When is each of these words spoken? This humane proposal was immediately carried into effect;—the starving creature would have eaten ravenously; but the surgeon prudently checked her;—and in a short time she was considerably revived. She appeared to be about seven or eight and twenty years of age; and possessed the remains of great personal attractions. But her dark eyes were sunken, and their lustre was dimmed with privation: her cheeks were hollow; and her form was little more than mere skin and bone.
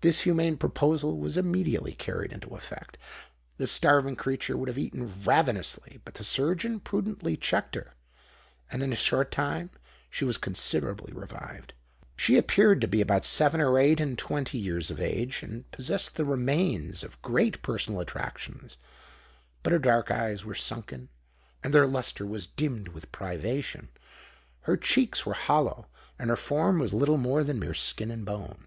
This 0.00 0.20
humane 0.20 0.58
proposal 0.58 1.16
was 1.16 1.38
immediately 1.38 1.92
carried 1.94 2.30
into 2.30 2.54
effect;—the 2.54 3.66
starving 3.66 4.16
creature 4.16 4.54
would 4.54 4.68
have 4.68 4.76
eaten 4.76 5.10
ravenously; 5.24 5.98
but 6.04 6.12
the 6.16 6.24
surgeon 6.24 6.78
prudently 6.78 7.38
checked 7.38 7.74
her;—and 7.74 8.82
in 8.82 8.92
a 8.92 8.96
short 8.96 9.30
time 9.32 9.70
she 10.10 10.26
was 10.26 10.36
considerably 10.36 11.14
revived. 11.14 11.72
She 12.16 12.36
appeared 12.36 12.82
to 12.82 12.88
be 12.88 13.00
about 13.00 13.24
seven 13.24 13.62
or 13.62 13.78
eight 13.78 13.98
and 13.98 14.18
twenty 14.18 14.58
years 14.58 14.90
of 14.90 15.00
age; 15.00 15.42
and 15.42 15.70
possessed 15.70 16.16
the 16.16 16.26
remains 16.26 17.02
of 17.02 17.22
great 17.22 17.62
personal 17.62 18.00
attractions. 18.00 18.76
But 19.62 19.72
her 19.72 19.78
dark 19.78 20.10
eyes 20.10 20.44
were 20.44 20.54
sunken, 20.54 21.08
and 21.62 21.72
their 21.72 21.86
lustre 21.86 22.26
was 22.26 22.46
dimmed 22.46 22.88
with 22.88 23.10
privation: 23.10 23.88
her 24.62 24.76
cheeks 24.76 25.24
were 25.24 25.32
hollow; 25.32 25.86
and 26.18 26.28
her 26.28 26.36
form 26.36 26.78
was 26.78 26.92
little 26.92 27.16
more 27.16 27.42
than 27.42 27.58
mere 27.58 27.72
skin 27.72 28.10
and 28.10 28.26
bone. 28.26 28.66